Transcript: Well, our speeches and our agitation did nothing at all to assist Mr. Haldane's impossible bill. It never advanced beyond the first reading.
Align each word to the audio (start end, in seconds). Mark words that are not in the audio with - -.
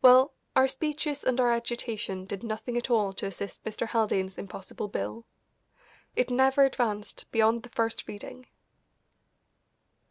Well, 0.00 0.32
our 0.56 0.66
speeches 0.66 1.22
and 1.22 1.38
our 1.38 1.52
agitation 1.52 2.24
did 2.24 2.42
nothing 2.42 2.78
at 2.78 2.88
all 2.88 3.12
to 3.12 3.26
assist 3.26 3.62
Mr. 3.64 3.86
Haldane's 3.86 4.38
impossible 4.38 4.88
bill. 4.88 5.26
It 6.16 6.30
never 6.30 6.64
advanced 6.64 7.30
beyond 7.30 7.64
the 7.64 7.68
first 7.68 8.08
reading. 8.08 8.46